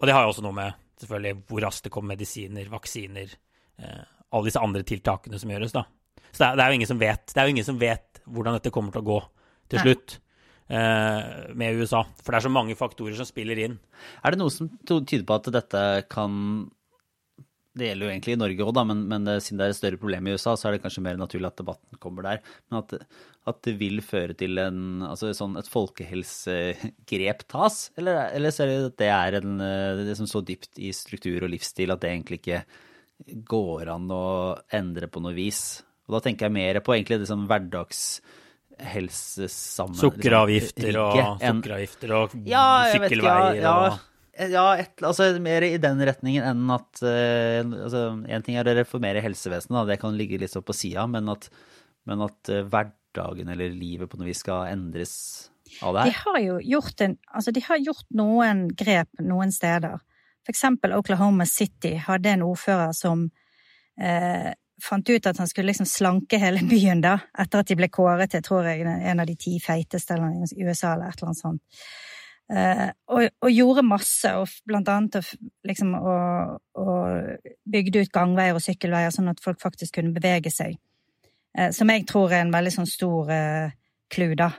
[0.00, 3.36] Og det har jo også noe med selvfølgelig hvor raskt det kommer medisiner, vaksiner,
[3.80, 5.84] eh, alle disse andre tiltakene som gjøres, da.
[6.30, 7.30] Så det er, det er, jo ingen som vet.
[7.32, 9.20] Det er jo ingen som vet hvordan dette kommer til å gå
[9.72, 10.18] til slutt.
[10.70, 12.04] Eh, med USA.
[12.22, 13.72] For det er så mange faktorer som spiller inn.
[14.22, 15.80] Er det noe som tyder på at dette
[16.12, 16.36] kan
[17.80, 20.28] det gjelder jo egentlig i Norge òg, men, men siden det er et større problem
[20.28, 22.44] i USA, så er det kanskje mer naturlig at debatten kommer der.
[22.68, 22.94] Men at,
[23.50, 27.80] at det vil føre til en, altså sånn et folkehelsegrep tas?
[28.00, 29.56] Eller, eller ser du at det er en,
[30.04, 32.62] det som så dypt i struktur og livsstil at det egentlig ikke
[33.48, 34.26] går an å
[34.76, 35.80] endre på noe vis?
[36.08, 38.04] Og da tenker jeg mer på egentlig det sånn hverdags
[38.80, 42.64] helsesammenheng Sukkeravgifter liksom, og, sukkeravgifter og ja,
[42.94, 43.74] sykkelveier ja, ja.
[43.74, 44.09] og
[44.48, 48.76] ja, et, altså mer i den retningen enn at uh, altså, En ting er å
[48.78, 51.50] reformere helsevesenet, da, det kan ligge litt så på sida, men at,
[52.08, 55.14] men at uh, hverdagen eller livet på noe vis skal endres
[55.82, 56.12] av det her.
[56.12, 60.00] De har jo gjort, en, altså, de har gjort noen grep noen steder.
[60.46, 63.28] For eksempel Oklahoma City hadde en ordfører som
[64.00, 64.50] eh,
[64.82, 68.32] fant ut at han skulle liksom slanke hele byen, da, etter at de ble kåret
[68.32, 71.84] til, tror jeg, en av de ti feiteste i USA, eller et eller annet sånt.
[72.50, 75.20] Uh, og, og, gjorde masse, og blant annet
[75.68, 80.74] liksom, og, og, bygde ut gangveier og sykkelveier sånn at folk faktisk kunne bevege seg.
[81.54, 84.50] Uh, som jeg tror er en veldig sånn stor uh, da.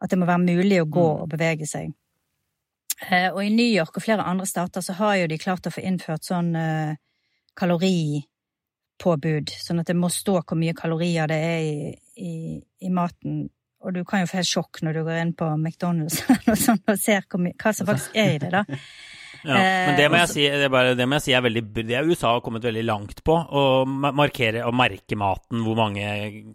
[0.00, 1.22] At det må være mulig å gå Mm.
[1.22, 1.92] og bevege seg.
[3.08, 5.72] Eh, og i New York og flere andre stater så har jo de klart å
[5.72, 6.96] få innført sånn eh,
[7.56, 12.32] kaloripåbud, sånn at det må stå hvor mye kalorier det er i, i,
[12.84, 13.48] i maten.
[13.80, 16.84] Og du kan jo få helt sjokk når du går inn på McDonald's og, sånt
[16.84, 18.64] og ser hva som faktisk er i det, da.
[19.40, 21.62] Ja, men det må Eh, jeg si, det bare, det må jeg si er veldig
[21.78, 23.38] Det er USA har kommet veldig langt på.
[23.40, 25.62] Å markere og merke maten.
[25.64, 26.04] Hvor mange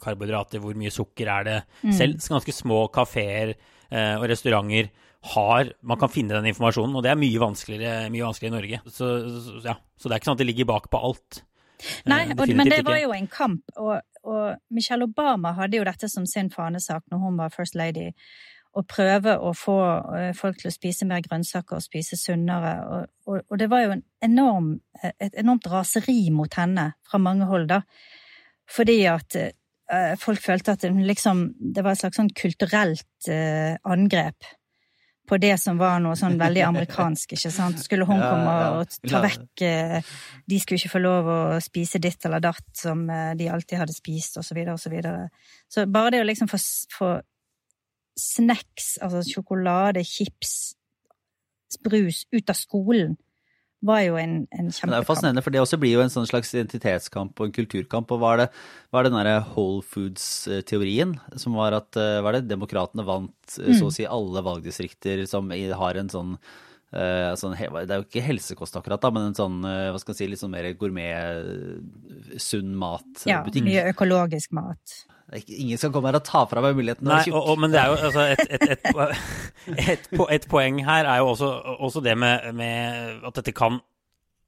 [0.04, 1.58] karbohydrater, hvor mye sukker er det.
[1.82, 1.96] Mm.
[1.98, 4.92] Selv ganske små kafeer eh, og restauranter
[5.34, 8.94] har Man kan finne den informasjonen, og det er mye vanskeligere, mye vanskeligere i Norge.
[8.94, 11.40] Så, så, ja, så det er ikke sånn at det ligger bak på alt.
[12.06, 15.86] Nei, Eh, og, men det var jo en kamp, og, og Michelle Obama hadde jo
[15.88, 18.12] dette som sin fanesak når hun var first lady,
[18.76, 19.78] å prøve å få
[20.18, 23.86] eh, folk til å spise mer grønnsaker og spise sunnere, og, og, og det var
[23.86, 27.82] jo en enorm, et enormt raseri mot henne fra mange hold, da,
[28.76, 34.52] fordi at eh, folk følte at liksom, det var et slags sånn kulturelt eh, angrep
[35.28, 37.82] på det som var noe sånn veldig amerikansk, ikke sant?
[37.82, 38.72] Skulle hun Ja, ja.
[38.80, 40.12] og ta vekk eh,
[40.46, 43.96] De skulle ikke få lov å spise ditt eller datt som eh, de alltid hadde
[43.96, 45.30] spist, og så videre og så videre.
[45.72, 46.62] Så bare det å liksom få,
[46.94, 47.12] få
[48.20, 50.76] snacks, altså sjokolade, chips,
[51.84, 53.18] brus, ut av skolen,
[53.86, 54.92] var jo en, en kjempekamp.
[54.92, 57.56] Det er jo fascinerende, for det også blir jo en sånn slags identitetskamp og en
[57.56, 58.12] kulturkamp.
[58.16, 58.48] Og hva er det,
[58.92, 63.32] hva er den derre Whole Foods-teorien, som var at eh, hva er det, demokratene vant
[63.60, 63.80] eh, Mm.
[63.80, 66.36] så å si alle valgdistrikter som har en sånn
[66.96, 70.20] eh, sånn, det er jo ikke helsekost akkurat, da, men en sånn hva skal jeg
[70.24, 73.66] si, litt sånn mer gourmet, sunn Ja, mat-butikk.
[73.68, 75.02] mye økologisk mat.
[75.34, 77.08] Ingen skal komme her og ta fra meg muligheten.
[77.10, 79.30] Nei, og, og, men det er jo altså et, et, et,
[79.96, 81.50] et, et poeng her er jo også,
[81.82, 83.80] også det med, med at dette kan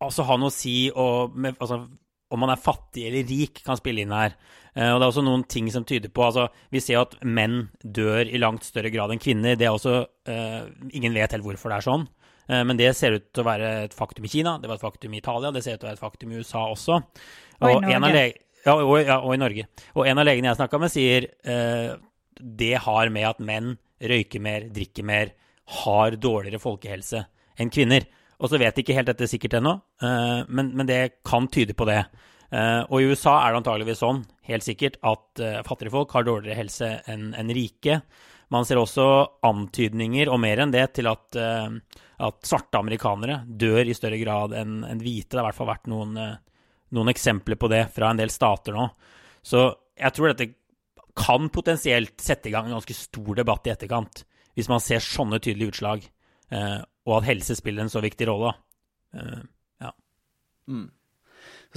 [0.04, 1.82] altså ha noe å si og med, altså,
[2.30, 4.36] om man er fattig eller rik, kan spille inn her.
[4.76, 7.16] Eh, og det er også noen ting som tyder på altså, Vi ser jo at
[7.26, 9.58] menn dør i langt større grad enn kvinner.
[9.58, 12.06] Det er også uh, Ingen vet helt hvorfor det er sånn.
[12.48, 14.86] Eh, men det ser ut til å være et faktum i Kina, det var et
[14.86, 17.00] faktum i Italia, det ser ut til å være et faktum i USA også.
[17.58, 18.28] Og i en av Norge.
[18.66, 19.68] Ja, og, ja, og i Norge.
[19.96, 21.98] Og en av legene jeg snakka med, sier eh,
[22.38, 25.34] det har med at menn røyker mer, drikker mer,
[25.84, 27.24] har dårligere folkehelse
[27.58, 28.06] enn kvinner.
[28.38, 31.76] Og så vet de ikke helt dette sikkert ennå, eh, men, men det kan tyde
[31.78, 32.04] på det.
[32.54, 36.28] Eh, og i USA er det antageligvis sånn, helt sikkert, at eh, fattige folk har
[36.28, 38.02] dårligere helse enn en rike.
[38.54, 39.08] Man ser også
[39.48, 44.56] antydninger, og mer enn det, til at, eh, at svarte amerikanere dør i større grad
[44.56, 45.34] enn en hvite.
[45.34, 46.38] Det har i hvert fall vært noen, eh,
[46.96, 48.88] noen eksempler på det fra en del stater nå.
[49.46, 50.52] Så jeg tror dette
[51.18, 54.24] kan potensielt sette i gang en ganske stor debatt i etterkant,
[54.58, 56.06] hvis man ser sånne tydelige utslag,
[56.54, 58.54] eh, og at helse spiller en så viktig rolle.
[59.18, 59.42] Eh,
[59.84, 59.92] ja.
[60.70, 60.88] Mm.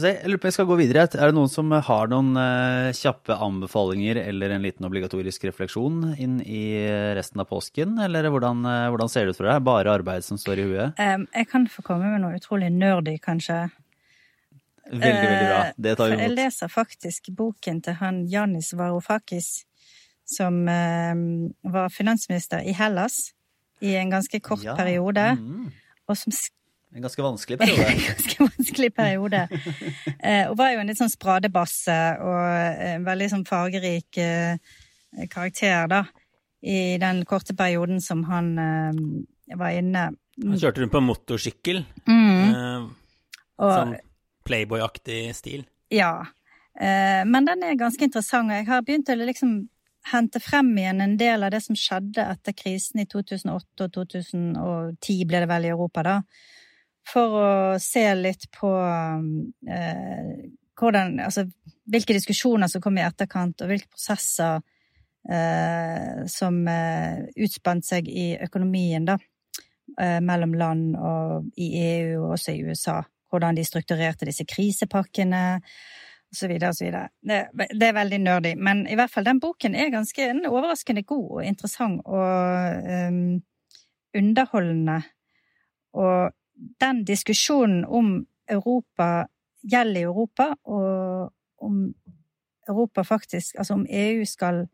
[0.01, 1.03] Jeg lurer på jeg skal gå videre.
[1.18, 6.38] Er det noen som har noen eh, kjappe anbefalinger eller en liten obligatorisk refleksjon inn
[6.40, 6.62] i
[7.18, 7.99] resten av påsken?
[8.01, 9.66] Eller hvordan, hvordan ser det ut for deg?
[9.66, 11.01] Bare arbeid som står i huet?
[11.01, 13.66] Jeg kan få komme med noe utrolig nerdy, kanskje.
[14.90, 15.59] Veldig, veldig bra.
[15.66, 16.22] Eh, Det tar vi imot.
[16.26, 19.50] Jeg leser faktisk boken til han Janis Varoufakis,
[20.26, 21.14] som eh,
[21.70, 23.33] var finansminister i Hellas
[23.81, 25.70] i en ganske kort Ja, periode, mm.
[26.09, 26.33] og som
[26.92, 27.94] En ganske vanskelig en periode.
[28.09, 29.42] ganske vanskelig periode.
[30.18, 32.40] Eh, og var jo en litt sånn spradebasse og
[32.90, 34.59] en veldig sånn fargerik eh,
[35.31, 36.03] karakter, da,
[36.66, 40.09] i den korte perioden som han eh, var inne.
[40.42, 41.85] Han kjørte rundt på motorsykkel.
[42.11, 42.50] Mm.
[42.50, 42.88] Eh,
[43.61, 43.96] Og, sånn
[44.51, 45.67] Playboy-aktig stil.
[45.95, 46.27] Ja.
[46.75, 49.61] Eh, men den er ganske interessant, og jeg har begynt å liksom
[50.11, 55.27] hente frem igjen en del av det som skjedde etter krisen i 2008 og 2010,
[55.29, 56.17] ble det vel i Europa, da.
[57.11, 60.33] For å se litt på eh,
[60.81, 61.47] hvordan Altså
[61.91, 64.61] hvilke diskusjoner som kom i etterkant, og hvilke prosesser
[65.29, 69.19] eh, som eh, utspant seg i økonomien, da.
[69.99, 73.01] Eh, mellom land og i EU og også i USA.
[73.31, 75.61] Hvordan de strukturerte disse krisepakkene
[76.33, 77.09] så videre.
[77.21, 80.53] Det, det er veldig nerdy, men i hvert fall den boken er ganske den er
[80.53, 83.40] overraskende god og interessant og um,
[84.16, 85.01] underholdende.
[85.99, 86.31] Og
[86.81, 88.12] den diskusjonen om
[88.51, 89.27] Europa
[89.62, 91.95] gjelder i Europa, og om
[92.69, 94.64] Europa faktisk, altså om EU skal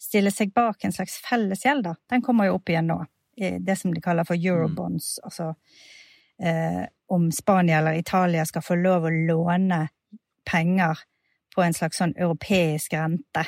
[0.00, 2.98] stille seg bak en slags felles gjeld, da, den kommer jo opp igjen nå.
[3.34, 5.54] I det som de kaller for eurobonds, altså
[6.38, 9.86] eh, om Spania eller Italia skal få lov å låne
[10.50, 10.98] penger
[11.54, 13.44] på en slags sånn europeisk rente,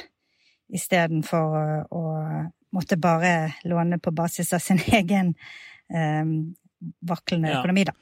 [0.72, 2.04] istedenfor å, å
[2.76, 5.34] måtte bare låne på basis av sin egen
[5.90, 6.24] eh,
[7.06, 7.96] vaklende økonomi, da.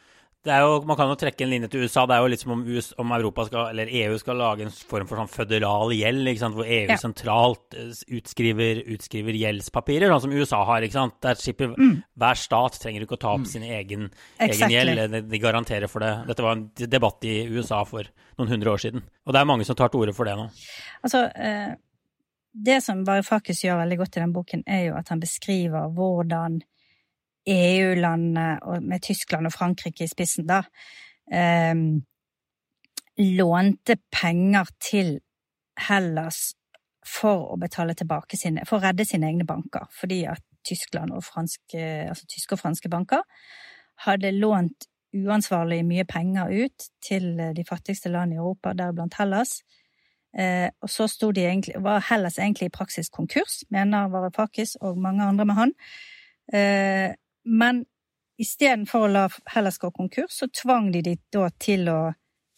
[0.45, 2.03] Det er jo, Man kan jo trekke en linje til USA.
[2.07, 4.75] Det er jo litt som om, US, om Europa skal, eller EU skal lage en
[4.75, 6.99] form for sånn føderal gjeld, hvor EU Ja.
[7.01, 10.85] sentralt eh, utskriver, utskriver gjeldspapirer, sånn som USA har.
[10.85, 15.11] Der slipper Hver stat trenger ikke å ta opp sin egen, egen gjeld.
[15.17, 16.13] De, de garanterer for det.
[16.29, 18.05] Dette var en debatt i USA for
[18.39, 19.03] noen hundre år siden.
[19.25, 20.51] Og det er mange som tar til orde for det nå.
[21.03, 21.75] Altså, eh,
[22.55, 26.61] det som Varoufakis gjør veldig godt i den boken, er jo at han beskriver hvordan
[27.47, 30.63] EU-landene, med Tyskland og Frankrike i spissen, da,
[31.33, 31.75] eh,
[33.19, 35.21] lånte penger til
[35.89, 36.55] Hellas
[37.05, 39.87] for å betale tilbake sine, for å redde sine egne banker.
[39.93, 43.23] Fordi at Tyskland og franske, altså tyske og franske banker
[44.07, 49.61] hadde lånt uansvarlig mye penger ut til de fattigste land i Europa, deriblant Hellas.
[50.35, 55.45] Eh, og så egentlig, var Hellas egentlig i praksis konkurs, mener Varoufakis og mange andre
[55.47, 55.73] med han.
[56.53, 57.85] Eh, men
[58.41, 61.99] istedenfor å la Hellas gå konkurs, så tvang de de da til å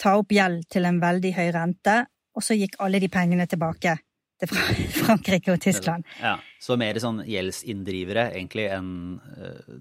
[0.00, 1.96] ta opp gjeld til en veldig høy rente,
[2.36, 3.96] og så gikk alle de pengene tilbake
[4.40, 4.52] til
[5.00, 6.04] Frankrike og Tyskland.
[6.20, 8.90] Ja, Så mer sånn gjeldsinndrivere egentlig enn
[9.36, 9.74] eh,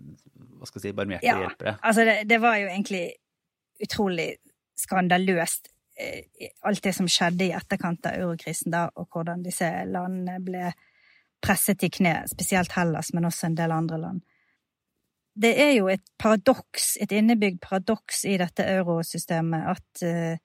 [0.55, 1.77] hva skal jeg si, barmhjertige Ja, hjelpere.
[1.81, 3.05] altså det, det var jo egentlig
[3.83, 4.29] utrolig
[4.79, 5.67] skandaløst,
[5.99, 10.71] eh, alt det som skjedde i etterkant av eurokrisen da, og hvordan disse landene ble
[11.43, 14.23] presset i kne, spesielt Hellas, men også en del andre land.
[15.35, 20.37] Det er jo et paradoks, et innebygd paradoks i dette eurosystemet, at eh,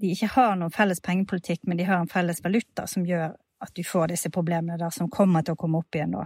[0.00, 3.72] de ikke har noen felles pengepolitikk, men de har en felles valuta som gjør at
[3.76, 6.22] du får disse problemene der, som kommer til å komme opp igjen nå.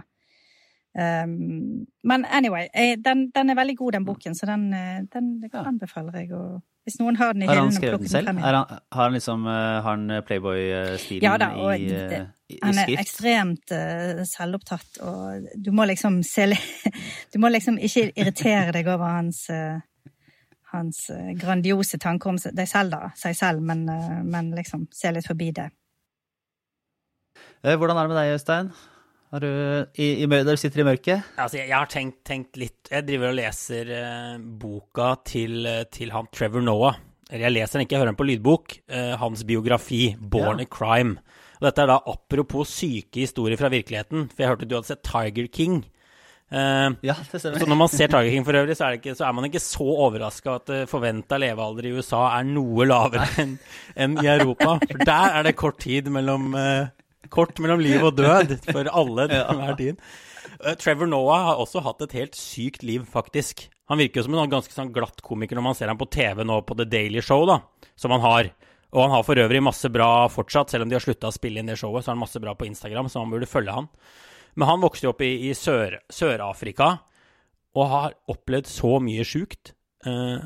[0.95, 5.33] Um, men anyway, jeg, den, den er veldig god, den boken, så den, eh, den
[5.51, 6.29] anbefaler jeg.
[6.37, 8.29] Og hvis noen har den i Har han hyllen, skrevet den selv?
[8.29, 11.35] frem Er han, har han liksom eh, Har han Playboy-stilen Ja
[11.75, 16.85] i, det- i, Han er ekstremt uh, selvopptatt, og du må liksom se litt
[17.33, 19.79] Du må liksom ikke irritere deg over hans uh,
[20.75, 23.13] hans eh, grandiose tanker om deg selv, da.
[23.17, 25.69] Seg selv, men, uh, men liksom se litt forbi det.
[27.63, 28.73] Eh, Hvordan er det med deg, Øystein?
[29.33, 29.49] Har du,
[29.99, 31.31] i, i, Der du sitter i mørket?
[31.41, 36.13] Altså, jeg, jeg har tenkt, tenkt litt Jeg driver og leser eh, boka til, til
[36.15, 36.99] han Trevor Noah.
[37.31, 38.77] Eller jeg leser den ikke, jeg hører den på lydbok.
[38.85, 40.67] Eh, hans biografi, 'Born Ja.
[40.67, 41.17] a Crime'.
[41.59, 44.27] Og dette er da apropos syke historier fra virkeligheten.
[44.31, 45.83] For jeg hørte du hadde sett Tiger King.
[46.53, 47.57] Uh, Ja, det stemmer.
[47.57, 49.47] så når man ser Tiger King for øvrig, så er, det ikke, så er man
[49.47, 53.55] ikke så overraska at uh, forventa levealder i USA er noe lavere enn
[53.95, 54.75] en i Europa.
[54.83, 56.91] For der er det kort tid mellom uh,
[57.33, 60.03] Kort mellom liv og død for alle til enhver tid.
[60.61, 63.65] Uh, Trevor Noah har også hatt et helt sykt liv, faktisk.
[63.89, 66.43] Han virker jo som en ganske sånn glatt komiker når man ser ham på TV
[66.45, 67.57] nå på The Daily Show, da,
[67.97, 68.51] som han har.
[68.95, 71.59] Og han har for øvrig masse bra fortsatt, selv om de har slutta å spille
[71.59, 73.89] inn det showet, så har han masse bra på Instagram, så man burde følge han.
[74.55, 76.93] Men han vokste jo opp i, i Sør- Sør-Afrika
[77.75, 80.37] og har opplevd så mye sjukt Uh,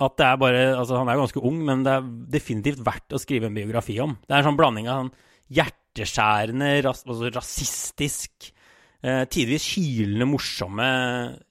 [0.00, 3.12] at det er bare Altså, han er jo ganske ung, men det er definitivt verdt
[3.16, 4.14] å skrive en biografi om.
[4.24, 5.10] Det er en sånn blanding av sånn
[5.56, 8.48] hjerteskjærende, ras, altså rasistisk,
[9.04, 10.88] eh, tidvis hylende morsomme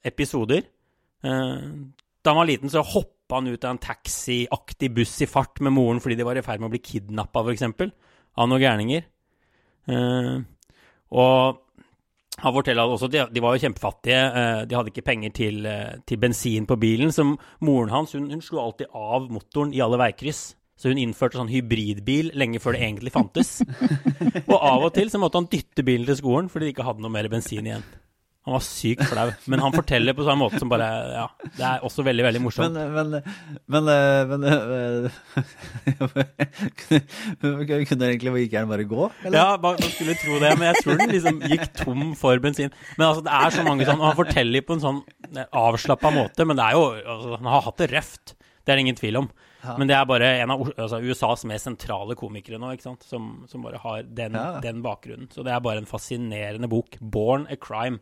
[0.06, 0.66] episoder.
[1.26, 1.70] Eh,
[2.26, 2.82] da han var liten, så
[3.26, 6.42] hoppa han ut av en taxiaktig buss i fart med moren fordi de var i
[6.46, 7.90] ferd med å bli kidnappa, f.eks.,
[8.36, 9.02] av noen gærninger.
[9.88, 10.36] Eh,
[11.10, 11.62] og
[12.36, 15.66] han forteller at også, de, de var jo kjempefattige, eh, de hadde ikke penger til,
[15.66, 17.10] eh, til bensin på bilen.
[17.10, 17.24] Så
[17.64, 20.52] moren hans hun, hun slo alltid av motoren i alle veikryss.
[20.76, 23.62] Så hun innførte sånn hybridbil lenge før det egentlig fantes.
[24.52, 27.02] og av og til så måtte han dytte bilen til skolen fordi de ikke hadde
[27.02, 27.86] noe mer bensin igjen.
[28.46, 29.26] Han var sykt flau.
[29.50, 31.24] Men han forteller på sånn måte som bare Ja,
[31.56, 32.76] det er også veldig, veldig morsomt.
[32.76, 33.16] Men,
[33.74, 33.88] men,
[34.30, 35.08] men, eh,
[35.90, 36.20] eh,
[37.90, 39.08] Kunne egentlig like gjerne bare gå?
[39.24, 39.38] Eller?
[39.40, 42.70] Ja, man skulle tro det, men jeg tror den liksom gikk tom for bensin.
[42.94, 45.00] Men altså, det er så mange sånn, og han forteller på en sånn
[45.50, 48.84] avslappa måte, men det er jo altså, Han har hatt det røft, det er det
[48.86, 49.28] ingen tvil om.
[49.66, 53.32] Men det er bare en av altså, USAs mest sentrale komikere nå, ikke sant, som,
[53.50, 55.26] som bare har den, den bakgrunnen.
[55.34, 56.94] Så det er bare en fascinerende bok.
[57.00, 57.98] 'Born a Crime'.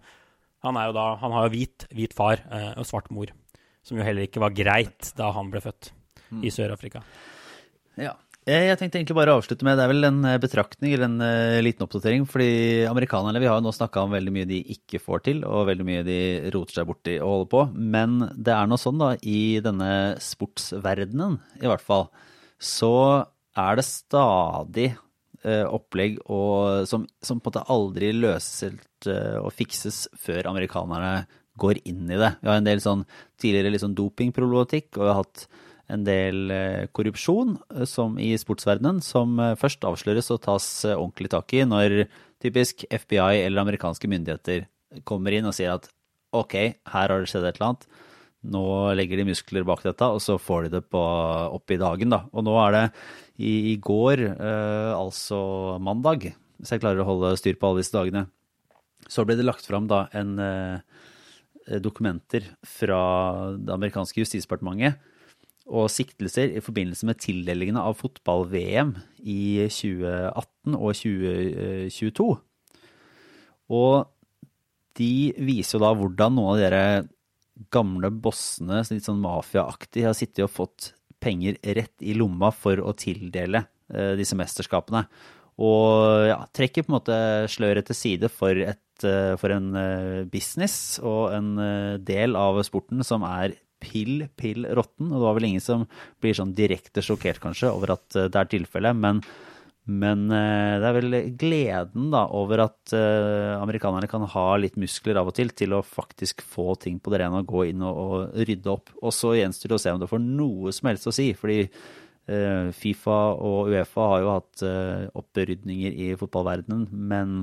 [0.64, 3.32] Han er jo da, han har jo hvit, hvit far eh, og svart mor,
[3.84, 5.92] som jo heller ikke var greit da han ble født
[6.42, 7.04] i Sør-Afrika.
[8.00, 8.16] Ja.
[8.44, 11.22] Jeg tenkte egentlig bare å avslutte med Det er vel en eh, betraktning eller en
[11.24, 12.26] uh, liten oppdatering.
[12.28, 15.70] Fordi amerikanerne vi har jo nå snakka om veldig mye de ikke får til, og
[15.70, 16.18] veldig mye de
[16.52, 17.62] roter seg borti og holder på.
[17.96, 19.88] Men det er nå sånn, da, i denne
[20.20, 22.10] sportsverdenen i hvert fall,
[22.60, 22.92] så
[23.56, 24.90] er det stadig
[25.44, 31.26] opplegg og, som, som på en måte aldri løses eh, og fikses før amerikanerne
[31.60, 32.32] går inn i det.
[32.40, 33.04] Vi har en del sånn
[33.40, 35.46] tidligere sånn dopingproblematikk, og vi har hatt
[35.92, 41.30] en del eh, korrupsjon eh, i sportsverdenen, som eh, først avsløres og tas eh, ordentlig
[41.34, 42.04] tak i når
[42.42, 44.66] typisk FBI eller amerikanske myndigheter
[45.08, 45.88] kommer inn og sier at
[46.34, 46.56] ok,
[46.90, 47.86] her har det skjedd et eller annet.
[48.44, 48.64] Nå
[48.98, 52.24] legger de muskler bak dette, og så får de det opp i dagen, da.
[52.32, 52.84] Og nå er det
[53.40, 55.38] i, i går, eh, altså
[55.82, 56.30] mandag,
[56.60, 58.26] hvis jeg klarer å holde styr på alle disse dagene,
[59.10, 63.00] så ble det lagt fram en eh, dokumenter fra
[63.56, 65.00] det amerikanske justisdepartementet
[65.64, 68.92] og siktelser i forbindelse med tildelingene av fotball-VM
[69.24, 72.26] i 2018 og 2022.
[73.72, 73.94] Og
[75.00, 77.13] de viser jo da hvordan noen av de
[77.74, 80.92] gamle bossene, litt sånn mafiaaktig, har sittet og fått
[81.24, 85.06] penger rett i lomma for å tildele eh, disse mesterskapene.
[85.64, 87.18] Og ja, trekker på en måte
[87.52, 91.54] sløret til side for, et, eh, for en eh, business og en
[92.04, 95.12] del av sporten som er pill, pill råtten.
[95.12, 95.86] Og det var vel ingen som
[96.22, 98.98] blir sånn direkte sjokkert, kanskje, over at det er tilfellet.
[98.98, 99.22] Men
[99.84, 105.20] men eh, det er vel gleden da, over at eh, amerikanerne kan ha litt muskler
[105.20, 108.00] av og til til å faktisk få ting på det rene og gå inn og,
[108.00, 108.94] og rydde opp.
[109.04, 111.28] Og så gjenstår det å se om det får noe som helst å si.
[111.36, 114.66] fordi eh, Fifa og Uefa har jo hatt
[115.20, 117.42] opprydninger i fotballverdenen, men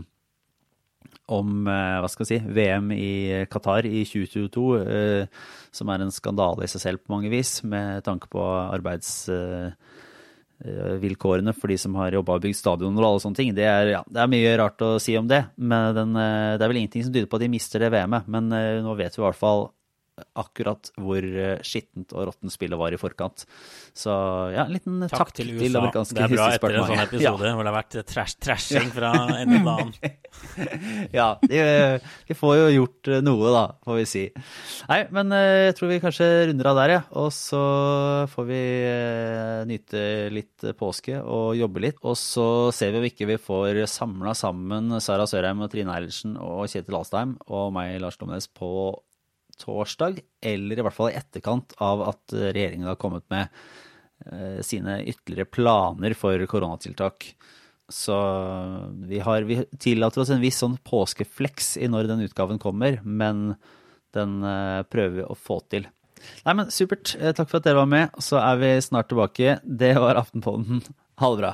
[1.31, 4.63] om hva skal jeg si, VM i Qatar i 2022,
[5.75, 9.29] som er en skandale i seg selv på mange vis, med tanke på arbeids
[11.01, 13.53] vilkårene for de som har jobba og bygd stadioner og alle sånne ting.
[13.57, 15.43] Det er, ja, det er, mye rart å si om det.
[15.57, 18.27] Men den, eh, det er vel ingenting som tyder på at de mister det VM-et.
[18.31, 19.69] Men eh, nå vet vi i hvert fall
[20.39, 21.25] akkurat hvor
[21.65, 23.45] skittent og råttent spillet var i forkant.
[23.93, 24.11] Så
[24.53, 25.81] ja, en liten takk, takk til, til USA.
[25.81, 27.53] amerikanske Det er bra etter en sånn episode ja.
[27.57, 29.11] hvor det har vært trash, trashing fra
[29.41, 30.17] en til annen.
[31.19, 31.61] ja, de,
[32.29, 34.23] de, får jo gjort noe, da, får vi si.
[34.91, 37.01] Nei, men jeg tror vi kanskje runder av der, ja.
[37.21, 37.63] Og så
[38.31, 38.61] får vi
[39.71, 40.03] nyte
[40.33, 42.01] litt påske og jobbe litt.
[42.05, 46.37] Og så ser vi om ikke vi får samla sammen Sara Sørheim og Trine Eilertsen
[46.39, 48.71] og Kjetil Alstheim og meg, Lars Domnes, på
[49.61, 53.47] torsdag, eller i hvert fall i etterkant av at regjeringen har kommet med
[54.27, 57.31] eh, sine ytterligere planer for koronatiltak.
[57.91, 58.15] Så
[59.07, 63.55] vi, har, vi tillater oss en viss sånn påskefleks i når den utgaven kommer, men
[64.15, 65.87] den eh, prøver vi å få til.
[66.45, 67.15] Nei, men supert.
[67.19, 68.21] Eh, takk for at dere var med.
[68.21, 69.59] Så er vi snart tilbake.
[69.63, 70.83] Det var Aftenpodden.
[71.21, 71.53] Ha det bra.